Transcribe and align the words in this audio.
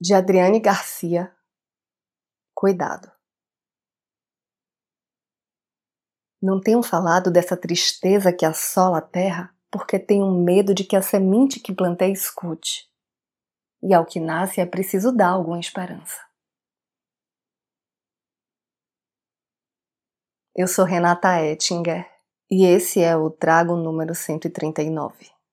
de 0.00 0.14
Adriane 0.14 0.58
Garcia. 0.58 1.30
Cuidado. 2.54 3.12
Não 6.42 6.58
tenho 6.58 6.82
falado 6.82 7.30
dessa 7.30 7.54
tristeza 7.54 8.32
que 8.32 8.46
assola 8.46 8.98
a 8.98 9.02
terra 9.02 9.54
porque 9.70 9.98
tenho 9.98 10.30
medo 10.30 10.74
de 10.74 10.84
que 10.84 10.96
a 10.96 11.02
semente 11.02 11.60
que 11.60 11.74
plantei 11.74 12.12
escute. 12.12 12.90
E 13.82 13.92
ao 13.92 14.06
que 14.06 14.18
nasce 14.18 14.60
é 14.60 14.66
preciso 14.66 15.14
dar 15.14 15.28
alguma 15.28 15.60
esperança. 15.60 16.26
Eu 20.56 20.66
sou 20.66 20.84
Renata 20.86 21.42
Ettinger 21.42 22.10
e 22.50 22.64
esse 22.64 23.00
é 23.00 23.14
o 23.14 23.30
Trago 23.30 23.76
número 23.76 24.14
139. 24.14 25.39